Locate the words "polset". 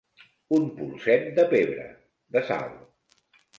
0.79-1.29